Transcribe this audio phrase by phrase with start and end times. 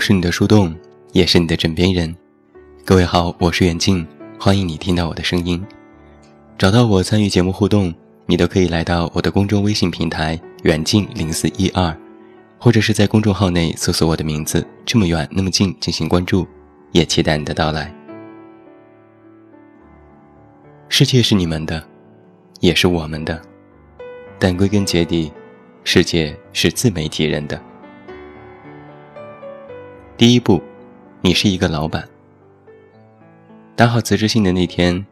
[0.00, 0.74] 是你的树洞，
[1.12, 2.16] 也是你的枕边人。
[2.86, 4.04] 各位好，我是远近，
[4.38, 5.62] 欢迎你听到我的声音。
[6.56, 7.94] 找到我参与节目互动，
[8.24, 11.94] 你都可以来到我的公众微信平台远近零四一二，
[12.58, 16.48] 或者是在公众号内搜索我的名字这么远那么近进行关注，
[16.92, 17.94] 也期待你的到来。
[20.88, 21.86] 世界是你们的，
[22.60, 23.40] 也是我们的，
[24.38, 25.30] 但归根结底，
[25.84, 27.60] 世界是自媒体人的。
[30.20, 30.62] 第一步，
[31.22, 32.06] 你是一个老板。
[33.74, 35.06] 打好辞职信的那天，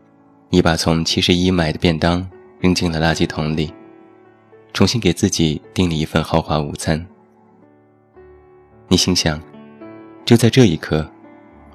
[0.51, 2.29] 你把从七十一买的便当
[2.61, 3.73] 扔进了垃圾桶里，
[4.75, 7.07] 重新给自己订了一份豪华午餐。
[8.87, 9.41] 你心想，
[10.27, 11.11] 就在这一刻，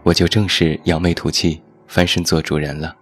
[0.04, 2.96] 我就正式扬眉吐气，翻身做主人了。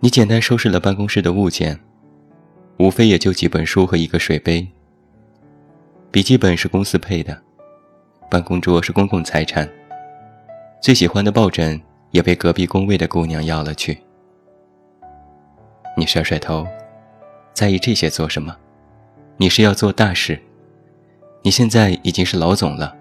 [0.00, 1.80] 你简单收拾了办公室的物件，
[2.76, 4.68] 无非也就几本书和一个水杯。
[6.10, 7.45] 笔记本是公司配的。
[8.28, 9.68] 办公桌是公共财产，
[10.80, 13.98] 最喜欢的抱枕也被隔壁工位的姑娘要了去。
[15.96, 16.66] 你甩甩头，
[17.54, 18.54] 在意这些做什么？
[19.36, 20.38] 你是要做大事。
[21.42, 22.94] 你现在已经是老总了，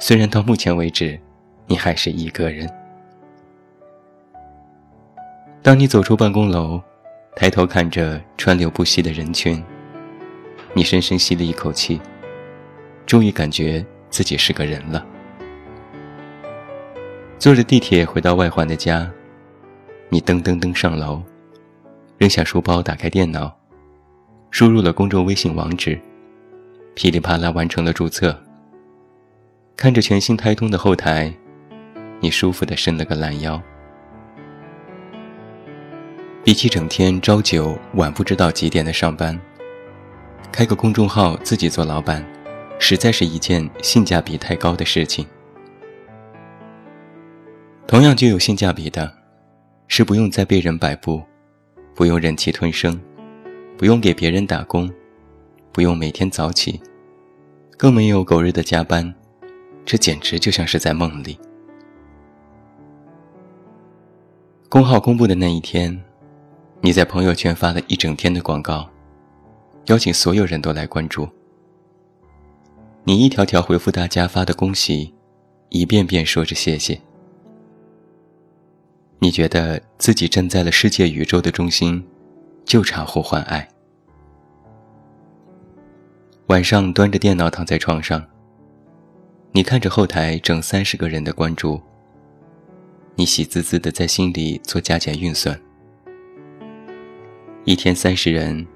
[0.00, 1.18] 虽然到目前为止，
[1.66, 2.68] 你还是一个人。
[5.62, 6.80] 当你走出办公楼，
[7.36, 9.62] 抬头看着川流不息的人群，
[10.74, 12.00] 你深深吸了一口气，
[13.06, 13.86] 终于感觉。
[14.18, 15.06] 自己是个人了。
[17.38, 19.08] 坐着地铁回到外环的家，
[20.08, 21.22] 你噔噔噔上楼，
[22.16, 23.56] 扔下书包，打开电脑，
[24.50, 25.96] 输入了公众微信网址，
[26.96, 28.36] 噼里啪啦完成了注册。
[29.76, 31.32] 看着全新开通的后台，
[32.18, 33.62] 你舒服的伸了个懒腰。
[36.42, 39.40] 比起整天朝九晚不知道几点的上班，
[40.50, 42.26] 开个公众号自己做老板。
[42.78, 45.26] 实在是一件性价比太高的事情。
[47.86, 49.12] 同样具有性价比的，
[49.86, 51.22] 是不用再被人摆布，
[51.94, 53.00] 不用忍气吞声，
[53.76, 54.90] 不用给别人打工，
[55.72, 56.80] 不用每天早起，
[57.76, 59.14] 更没有狗日的加班，
[59.84, 61.38] 这简直就像是在梦里。
[64.68, 65.98] 公号公布的那一天，
[66.82, 68.88] 你在朋友圈发了一整天的广告，
[69.86, 71.26] 邀请所有人都来关注。
[73.08, 75.14] 你一条条回复大家发的恭喜，
[75.70, 77.00] 一遍遍说着谢谢。
[79.18, 82.06] 你觉得自己站在了世界宇宙的中心，
[82.66, 83.66] 就差呼唤爱。
[86.48, 88.22] 晚上端着电脑躺在床上，
[89.52, 91.80] 你看着后台整三十个人的关注，
[93.14, 95.58] 你喜滋滋的在心里做加减运算：
[97.64, 98.66] 一天三十人，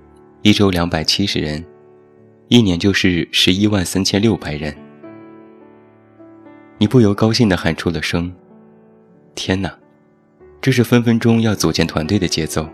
[0.41, 1.63] 一周两百七十人。
[2.53, 4.77] 一年就是十一万三千六百人，
[6.77, 8.31] 你不由高兴地喊出了声
[9.35, 9.75] ：“天哪，
[10.61, 12.69] 这是分分钟要组建团队的节奏！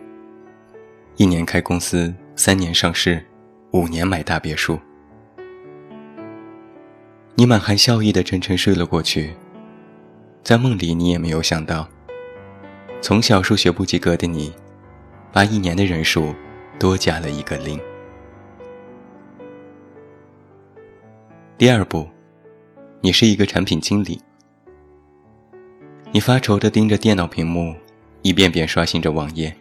[1.15, 3.25] 一年开公司，三年上市，
[3.71, 4.77] 五年买大别墅。”
[7.37, 9.33] 你满含笑意的沉沉睡了过去，
[10.43, 11.89] 在梦里你也没有想到，
[13.01, 14.53] 从小数学不及格的你，
[15.33, 16.35] 把一年的人数
[16.81, 17.79] 多加了一个零。
[21.59, 22.09] 第二步，
[23.01, 24.23] 你是一个产品经理。
[26.13, 27.75] 你发愁地盯着电脑屏幕，
[28.23, 29.53] 一遍遍刷新着网页。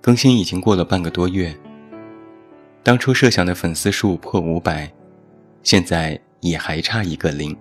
[0.00, 1.54] 更新已经过了半个多月，
[2.82, 4.90] 当初设想的粉丝数破五百，
[5.62, 7.54] 现在也还差一个零。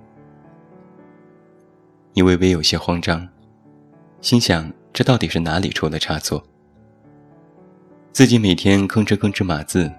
[2.13, 3.27] 你微微有些慌张，
[4.21, 6.41] 心想这到底是哪里出了差错？
[8.13, 9.91] 自己每天吭哧吭哧码字。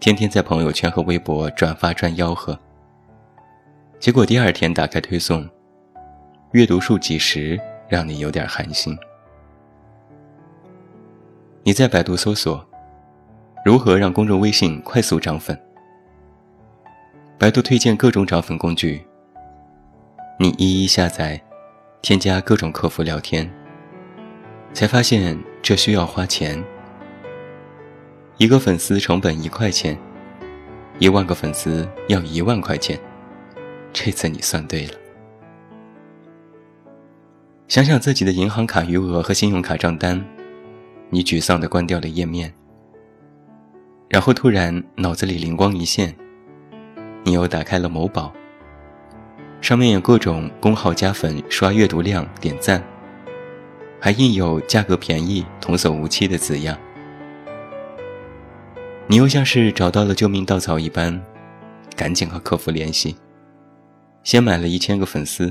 [0.00, 2.56] 天天在朋友圈和微博转发赚吆喝，
[3.98, 5.46] 结果第二天打开推送，
[6.52, 8.96] 阅读数几十，让你有点寒心。
[11.64, 12.64] 你在百度搜索
[13.64, 15.60] 如何让公众微信快速涨粉，
[17.36, 19.04] 百度推荐各种涨粉工具，
[20.38, 21.42] 你一一下载，
[22.02, 23.50] 添加各种客服聊天，
[24.72, 26.64] 才发现这需要花钱。
[28.38, 29.98] 一个粉丝成本一块钱，
[31.00, 32.96] 一万个粉丝要一万块钱，
[33.92, 34.92] 这次你算对了。
[37.66, 40.24] 想想自己的银行卡余额和信用卡账单，
[41.10, 42.54] 你沮丧地关掉了页面。
[44.08, 46.14] 然后突然脑子里灵光一现，
[47.24, 48.32] 你又打开了某宝，
[49.60, 52.80] 上面有各种公号加粉、刷阅读量、点赞，
[53.98, 56.78] 还印有价格便宜、童叟无欺的字样。
[59.10, 61.18] 你又像是找到了救命稻草一般，
[61.96, 63.16] 赶紧和客服联系，
[64.22, 65.50] 先买了一千个粉丝。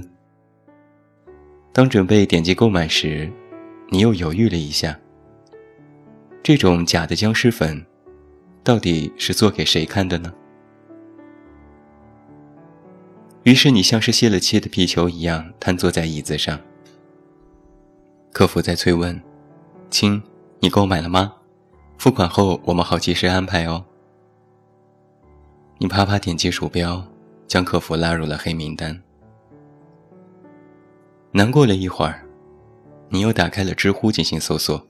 [1.73, 3.31] 当准备点击购买时，
[3.89, 4.95] 你又犹豫了一下。
[6.43, 7.83] 这种假的僵尸粉，
[8.63, 10.31] 到底是做给谁看的呢？
[13.41, 16.59] 于是你像是泄了气的皮球一样瘫坐在椅子上。
[18.31, 19.19] 客服在催问
[19.89, 20.21] ：“亲，
[20.59, 21.33] 你购买了吗？
[21.97, 23.83] 付款后我们好及时安排哦。”
[25.79, 27.03] 你啪啪点击鼠标，
[27.47, 28.99] 将客服拉入了黑名单。
[31.31, 32.25] 难过了一会儿，
[33.09, 34.87] 你又打开了知乎进行搜索：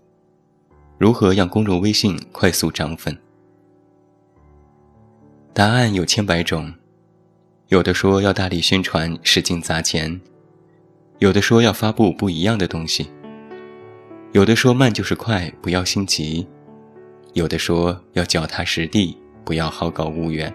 [0.97, 3.17] 如何让公众微信快速涨粉？
[5.53, 6.73] 答案有千百种。
[7.67, 10.17] 有的说要大力宣传，使劲砸钱；
[11.19, 13.03] 有的说要发布不一样的东西；
[14.31, 16.47] 有的说慢就是快，不要心急；
[17.37, 20.51] 有的说要脚踏实地，不要好高骛远。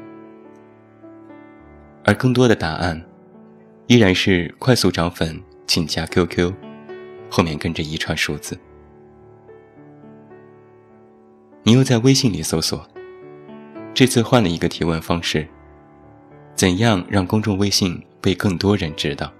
[2.04, 3.00] 而更多的答案，
[3.86, 6.52] 依然是快速涨粉，请加 QQ，
[7.30, 8.58] 后面跟着一串数字。
[11.62, 12.84] 你又在微信里搜索，
[13.94, 15.46] 这次换了一个提问方式。
[16.56, 19.32] 怎样让公众微信被更多人知道？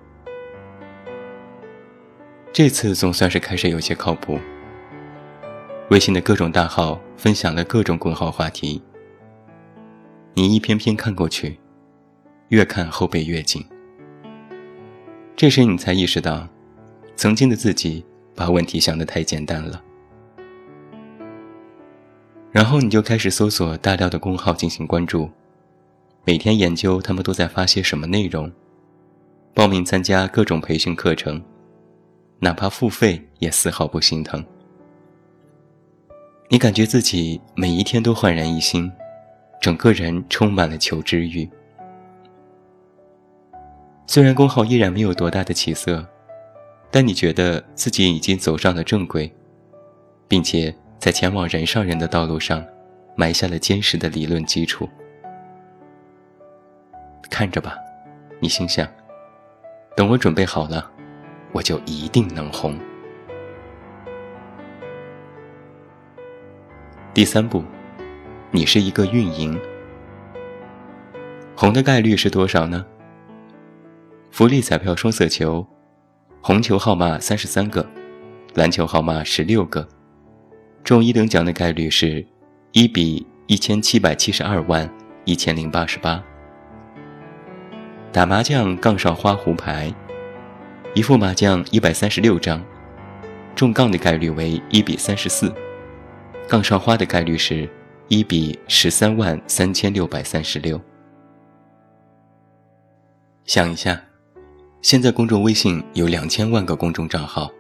[2.53, 4.39] 这次总算是开始有些靠谱。
[5.93, 8.81] 微信的各种大号分享了各种公号话题，
[10.33, 11.59] 你一篇篇看过去，
[12.49, 13.63] 越看后背越紧。
[15.37, 16.49] 这时你才意识到，
[17.15, 18.03] 曾经的自己
[18.35, 19.85] 把问题想得太简单了。
[22.51, 25.29] 然后你就开始搜索大量的公号进行关注。
[26.25, 28.51] 每天研究他们都在发些什么内容，
[29.53, 31.45] 报名参加各种培训课程，
[32.39, 34.43] 哪怕付费也丝毫不心疼。
[36.53, 38.93] 你感觉自己每一天都焕然一新，
[39.59, 41.49] 整个人充满了求知欲。
[44.07, 46.07] 虽然工号依然没有多大的起色，
[46.91, 49.33] 但你觉得自己已经走上了正轨，
[50.29, 52.63] 并且在前往人上人的道路上
[53.17, 54.87] 埋下了坚实的理论基础。
[57.31, 57.79] 看着吧，
[58.41, 58.87] 你心想，
[59.97, 60.91] 等我准备好了，
[61.53, 62.79] 我就一定能红。
[67.15, 67.63] 第三步，
[68.51, 69.61] 你是一个运营，
[71.55, 72.83] 红的概率是多少呢？
[74.31, 75.67] 福利彩票双色球，
[76.41, 77.87] 红球号码三十三个，
[78.55, 79.87] 蓝球号码十六个，
[80.83, 82.27] 中一等奖的概率是
[82.73, 84.91] 一比一千七百七十二万
[85.27, 86.25] 一千零八十八。
[88.11, 89.93] 打麻将杠上花胡牌，
[90.95, 92.65] 一副麻将一百三十六张，
[93.55, 95.55] 中杠的概率为一比三十四，
[96.49, 97.69] 杠上花的概率是
[98.09, 100.81] 一比十三万三千六百三十六。
[103.45, 104.01] 想一下，
[104.83, 107.51] 现在公众微信有两千万个公众账号，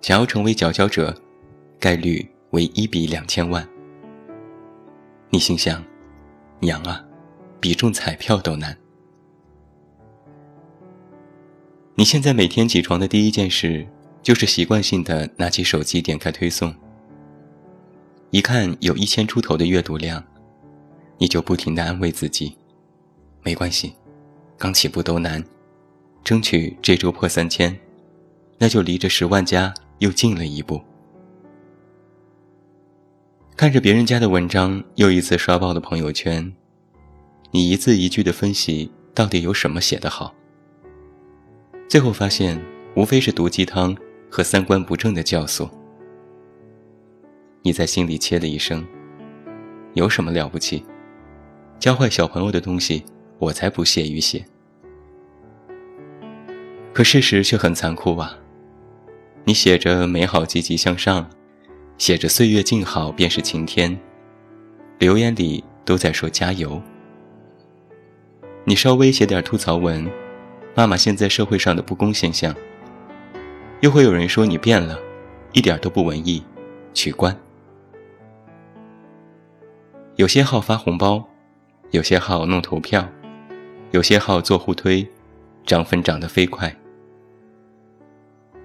[0.00, 1.14] 想要成为佼佼者，
[1.78, 3.66] 概率为一比两千万。
[5.30, 5.84] 你心想，
[6.60, 7.04] 娘啊，
[7.60, 8.76] 比中彩票都难。
[11.96, 13.86] 你现在每天起床的第一件事，
[14.22, 16.72] 就是习惯性的拿起手机点开推送。
[18.30, 20.22] 一看有一千出头的阅读量，
[21.16, 22.54] 你就不停的安慰自己：
[23.42, 23.94] 没关系，
[24.58, 25.42] 刚起步都难，
[26.22, 27.74] 争取这周破三千，
[28.58, 30.78] 那就离着十万加又近了一步。
[33.56, 36.54] 看着别人家的文章又一次刷爆了朋友圈，
[37.50, 40.34] 你一字一句的分析到底有什么写得好。
[41.88, 42.62] 最后发现，
[42.94, 43.96] 无非是毒鸡汤
[44.30, 45.66] 和三观不正的教唆。
[47.68, 48.82] 你在心里切了一声
[49.92, 50.82] ：“有什么了不起？
[51.78, 53.04] 教坏小朋友的东西，
[53.38, 54.42] 我才不屑于写。”
[56.94, 58.38] 可事实却很残酷啊！
[59.44, 61.28] 你写着美好积极向上，
[61.98, 64.00] 写着岁月静好便是晴天，
[64.98, 66.80] 留言里都在说加油。
[68.64, 70.10] 你稍微写点吐槽文。
[70.74, 72.54] 妈妈现在社会上的不公现象，
[73.82, 74.98] 又会有人说你变了，
[75.52, 76.42] 一点都不文艺，
[76.94, 77.38] 取关。
[80.18, 81.24] 有些号发红包，
[81.92, 83.08] 有些号弄投票，
[83.92, 85.08] 有些号做互推，
[85.64, 86.74] 涨粉涨得飞快。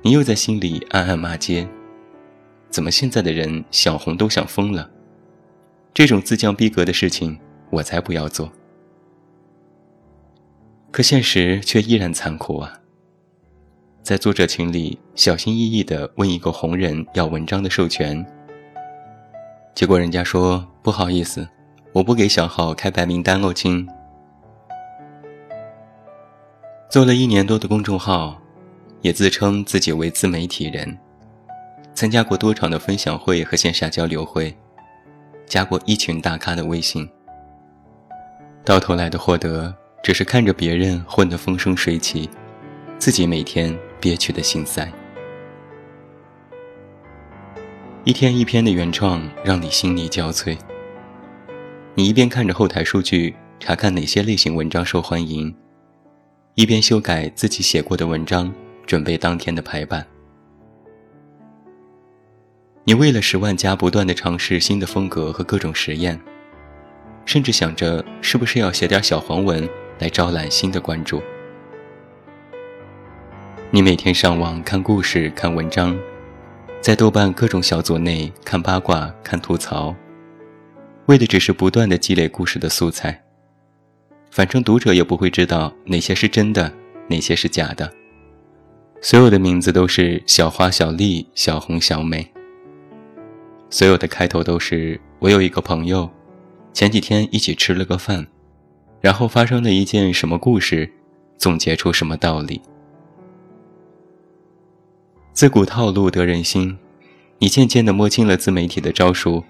[0.02, 1.68] 你又在心里暗暗骂街：
[2.72, 4.90] 怎么现在的人想红都想疯了？
[5.94, 8.52] 这种自降逼格的事情，我才不要做。
[10.90, 12.80] 可现实却依然残酷啊！
[14.02, 18.26] 在作者群里小心翼翼地问一个红人要文章的授权，
[19.76, 21.48] 结果人家说不好意思，
[21.94, 23.88] 我不给小号开白名单哦，亲，
[26.90, 28.38] 做了一年多的公众号，
[29.00, 30.98] 也自称自己为自媒体人，
[31.94, 34.54] 参加过多场的分享会和线下交流会，
[35.46, 37.10] 加过一群大咖的微信。
[38.66, 39.74] 到头来的获得，
[40.04, 42.30] 只是看着别人混得风生水起，
[43.00, 44.92] 自己每天憋屈的心塞。
[48.04, 50.58] 一天一篇的原创，让你心力交瘁。
[51.96, 55.56] 你一边看着后台数据，查看哪些类型文章受欢迎，
[56.56, 58.52] 一边修改自己写过的文章，
[58.88, 60.04] 准备当天的排版。
[62.84, 66.20] 你为了十万加，不断的尝试新的风格和各种实验。
[67.26, 71.22] 甚至想着是不是要写点小黄文来招揽新的关注。
[73.72, 75.98] 你每天上网看故事、看文章，
[76.82, 79.96] 在豆瓣各种小组内看八卦、看吐槽，
[81.08, 83.22] 为的只是不断的积累故事的素材。
[84.32, 86.72] 反正读者也不会知道哪些是真的，
[87.08, 87.92] 哪些是假的。
[89.02, 92.26] 所有的名字都是小花、小丽、小红、小美。
[93.70, 96.10] 所有的开头都是我有一个朋友。
[96.72, 98.26] 前几天一起吃了个饭，
[99.00, 100.92] 然后发生了一件什么故事，
[101.38, 102.60] 总结出什么道理。
[105.34, 106.76] 自古套路得人心，
[107.38, 109.44] 你渐渐地摸清了自媒体的招数，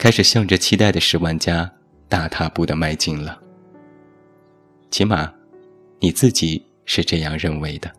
[0.00, 1.70] 开始向着期待的十万加
[2.08, 3.38] 大踏步的迈进了。
[4.90, 5.30] 起码，
[5.98, 7.92] 你自己是这样认为的。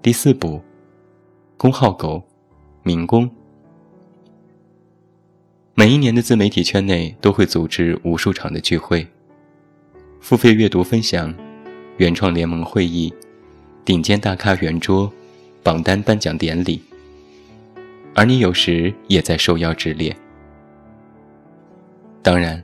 [0.00, 0.58] 第四步，
[1.58, 2.22] 公号狗，
[2.82, 3.30] 民工。
[5.74, 9.06] 每一年的自媒体圈内都会组织无数场的聚会、
[10.18, 11.34] 付费阅读分享、
[11.98, 13.12] 原创联盟会议、
[13.84, 15.12] 顶尖大咖圆桌、
[15.62, 16.82] 榜单颁奖典礼，
[18.14, 20.14] 而你有时也在受邀之列。
[22.22, 22.62] 当然，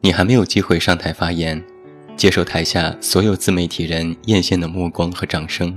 [0.00, 1.62] 你还没有机会上台发言，
[2.16, 5.76] 接受台下所有自媒体人艳羡的目光和掌声。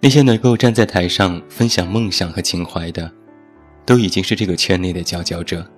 [0.00, 3.10] 那些能够站在台上分享梦想和情怀的。
[3.86, 5.68] 都已经是这个圈内的佼佼者。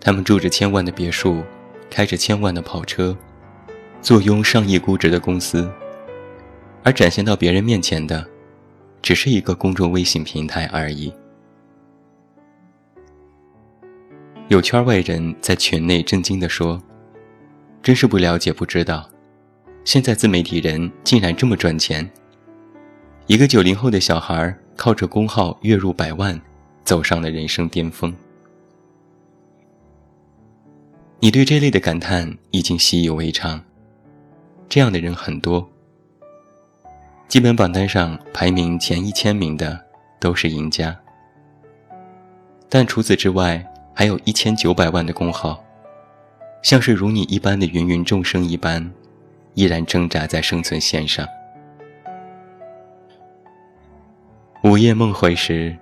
[0.00, 1.42] 他们住着千万的别墅，
[1.90, 3.16] 开着千万的跑车，
[4.00, 5.68] 坐拥上亿估值的公司，
[6.84, 8.24] 而展现到别人面前的，
[9.04, 11.12] 只是一个公众微信平台而已。
[14.48, 16.82] 有圈外人在群内震惊地说
[17.82, 19.06] ：“真是不了解不知道，
[19.84, 22.10] 现在自媒体人竟然这么赚钱。”
[23.28, 26.40] 一个九零后的小孩靠着公号月入百万，
[26.82, 28.14] 走上了人生巅峰。
[31.20, 33.62] 你对这类的感叹已经习以为常，
[34.66, 35.70] 这样的人很多。
[37.34, 39.76] 基本榜单上排名前一千名的
[40.20, 40.96] 都是赢家，
[42.68, 43.60] 但除此之外，
[43.92, 45.60] 还有一千九百万的工号，
[46.62, 48.88] 像是如你一般的芸芸众生一般，
[49.54, 51.26] 依然挣扎在生存线上。
[54.62, 55.76] 午夜梦回时，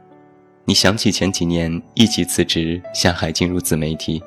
[0.65, 4.23] 你想起前几年一起辞职下海进入自媒体，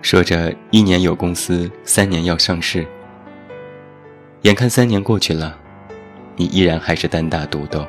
[0.00, 2.86] 说着一年有公司，三年要上市。
[4.42, 5.58] 眼看三年过去了，
[6.36, 7.86] 你依然还是单打独斗，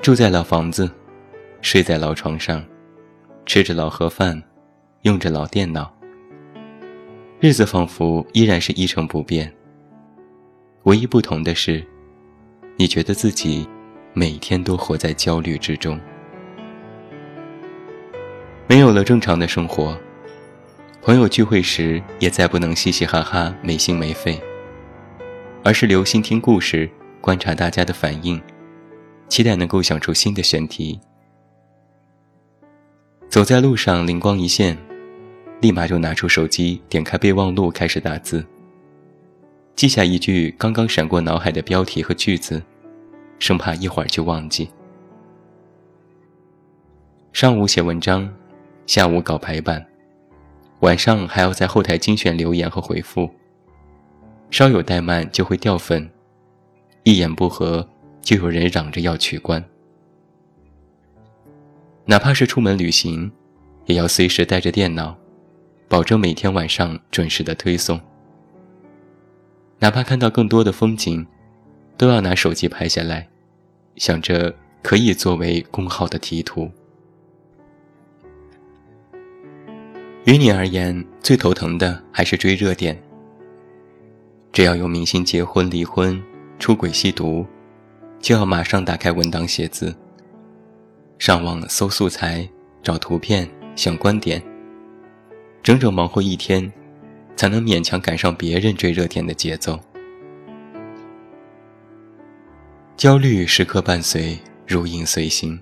[0.00, 0.90] 住在老房子，
[1.60, 2.64] 睡在老床上，
[3.46, 4.42] 吃着老盒饭，
[5.02, 5.92] 用着老电脑，
[7.40, 9.52] 日子仿佛依然是一成不变。
[10.84, 11.84] 唯一不同的是。
[12.80, 13.68] 你觉得自己
[14.12, 15.98] 每天都活在焦虑之中，
[18.68, 19.98] 没有了正常的生活，
[21.02, 24.40] 朋友聚会时也再不能嘻嘻哈哈、没心没肺，
[25.64, 26.88] 而是留心听故事，
[27.20, 28.40] 观察大家的反应，
[29.28, 30.98] 期待能够想出新的选题。
[33.28, 34.76] 走在路上灵光一现，
[35.60, 38.44] 立马就拿出手机，点开备忘录开始打字。
[39.76, 42.62] 记下一句刚刚闪过脑海的标题和句子，
[43.38, 44.68] 生怕一会儿就忘记。
[47.32, 48.28] 上午写文章，
[48.86, 49.84] 下午搞排版，
[50.80, 53.30] 晚上还要在后台精选留言和回复。
[54.50, 56.10] 稍有怠慢就会掉粉，
[57.04, 57.86] 一言不合
[58.22, 59.62] 就有人嚷着要取关。
[62.06, 63.30] 哪怕是出门旅行，
[63.84, 65.16] 也要随时带着电脑，
[65.88, 68.00] 保证每天晚上准时的推送。
[69.78, 71.26] 哪怕看到更多的风景，
[71.96, 73.28] 都要拿手机拍下来，
[73.96, 76.70] 想着可以作为公号的题图。
[80.24, 83.00] 于你而言，最头疼的还是追热点。
[84.52, 86.20] 只要有明星结婚、离婚、
[86.58, 87.46] 出轨、吸毒，
[88.18, 89.94] 就要马上打开文档写字，
[91.18, 92.48] 上网搜素材、
[92.82, 94.42] 找图片、想观点，
[95.62, 96.72] 整整忙活一天，
[97.36, 99.78] 才能勉强赶上别人追热点的节奏。
[102.96, 104.36] 焦虑时刻伴随，
[104.66, 105.60] 如影随形。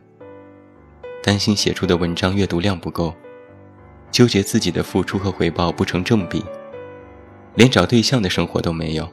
[1.22, 3.12] 担心写出的文章阅读量不够，
[4.10, 6.42] 纠结自己的付出和回报不成正比，
[7.56, 9.10] 连找对象的生活都没有。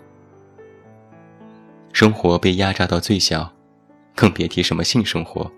[1.92, 3.52] 生活被压榨到最小，
[4.14, 5.52] 更别提什么性生活，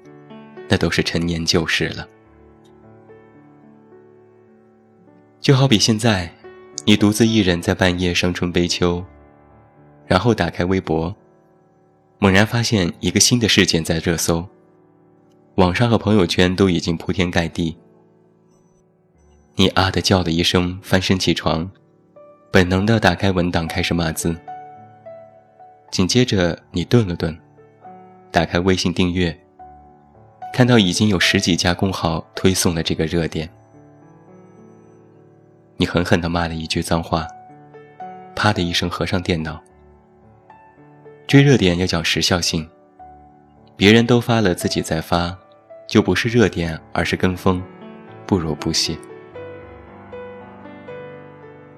[0.70, 2.08] 那都是陈年旧事了。
[5.42, 6.32] 就好比现在，
[6.86, 9.04] 你独自一人在半夜伤春悲秋，
[10.08, 11.16] 然后打开微博。
[12.18, 14.48] 猛然发现一个新的事件在热搜，
[15.56, 17.78] 网上和朋友圈都已经铺天盖地。
[19.56, 21.70] 你啊的叫了一声，翻身起床，
[22.56, 24.34] 本能的打开文档开始码字。
[25.92, 27.38] 紧接着你顿了顿，
[28.32, 29.38] 打开微信订阅，
[30.54, 33.50] 看到已经有十几家公号推送了这个热点。
[35.76, 37.28] 你狠狠地骂了一句脏话，
[38.34, 39.62] 啪的一声合上电脑。
[41.28, 42.66] 追热点要讲时效性，
[43.76, 45.38] 别人都发了，自己再发，
[45.90, 47.62] 就不是热点，而是跟风，
[48.26, 48.98] 不如不写。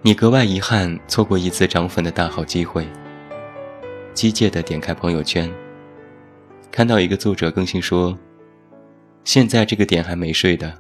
[0.04, 2.88] 你格外遗憾错过一次涨粉的大好机会。
[4.13, 5.51] 机械的点开朋友圈，
[6.72, 8.18] 看到一个作者更新说
[9.25, 10.72] ：“现在这个点还没睡的，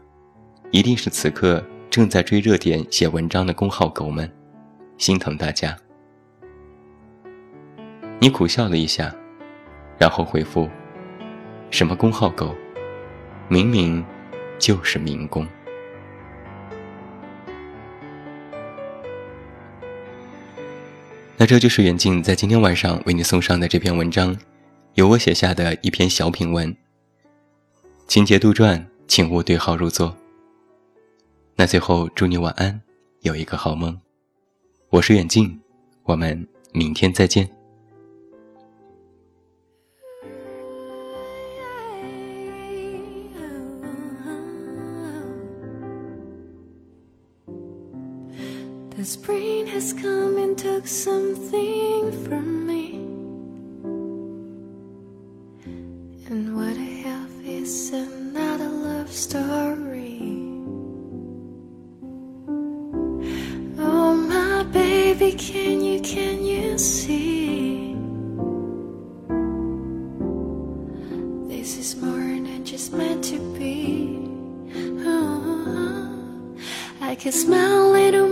[0.71, 4.31] 一定是此刻正在追热点写文章的公号狗们，
[4.97, 5.75] 心疼大家。”
[8.21, 9.13] 你苦笑了一下，
[9.97, 10.69] 然后回复
[11.69, 12.55] ：“什么工号狗，
[13.47, 14.05] 明明
[14.59, 15.45] 就是民工。”
[21.39, 24.35] 那这就是远近在今天晚上为你送上的这篇文章，
[24.95, 26.75] 由我写下的一篇小品文。
[28.07, 30.17] 情节杜撰，请勿对号入座。
[31.55, 32.81] 那最后祝你晚安，
[33.21, 33.95] 有一个好梦。
[34.89, 35.61] 我是远近，
[36.05, 37.56] 我们明天再见。
[49.07, 52.95] Spring has come and took something from me.
[56.29, 60.19] And what I have is another love story.
[63.79, 67.93] Oh, my baby, can you, can you see?
[71.47, 74.27] This is more than just meant to be.
[75.05, 76.57] Oh,
[76.99, 78.26] I can smell it sing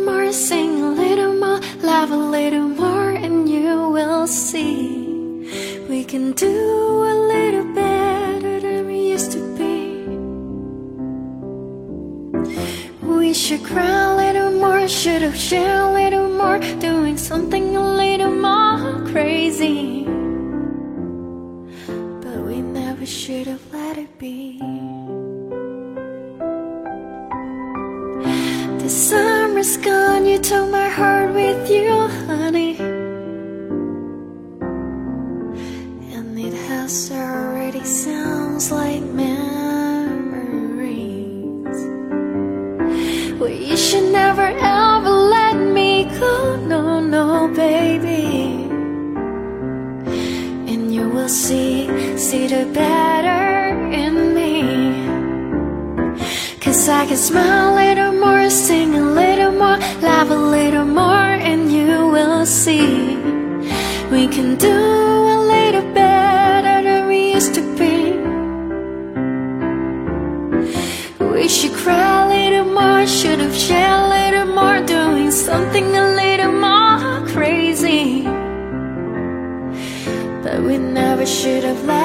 [6.15, 9.75] can do a little better than we used to be.
[13.05, 17.85] We should cry a little more, should have shared a little more, doing something a
[18.03, 20.05] little more crazy.
[22.23, 24.59] But we never should have let it be.
[28.83, 32.94] The summer's gone, you took my heart with you, honey
[57.15, 62.09] can smile a little more, sing a little more, laugh a little more, and you
[62.15, 63.15] will see
[64.11, 64.77] we can do
[65.35, 67.95] a little better than we used to be.
[71.33, 76.07] We should cry a little more, should have shared a little more, doing something a
[76.21, 78.23] little more crazy.
[80.43, 82.04] But we never should have let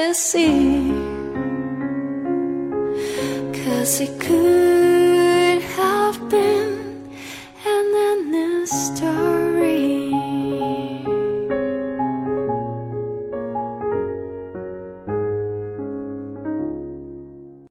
[0.00, 0.90] to see
[3.52, 4.69] Cause it could